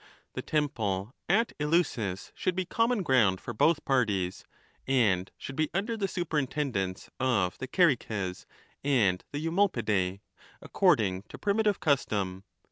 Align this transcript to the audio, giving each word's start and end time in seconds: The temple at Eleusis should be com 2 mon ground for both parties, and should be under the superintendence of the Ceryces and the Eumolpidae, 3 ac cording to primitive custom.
The 0.33 0.41
temple 0.41 1.13
at 1.29 1.53
Eleusis 1.59 2.31
should 2.33 2.55
be 2.55 2.65
com 2.65 2.89
2 2.89 2.89
mon 2.95 3.03
ground 3.03 3.39
for 3.39 3.53
both 3.53 3.85
parties, 3.85 4.43
and 4.87 5.29
should 5.37 5.55
be 5.55 5.69
under 5.75 5.95
the 5.95 6.07
superintendence 6.07 7.11
of 7.19 7.55
the 7.59 7.67
Ceryces 7.71 8.47
and 8.83 9.23
the 9.31 9.45
Eumolpidae, 9.45 9.85
3 9.85 10.21
ac 10.63 10.69
cording 10.73 11.21
to 11.29 11.37
primitive 11.37 11.79
custom. 11.79 12.45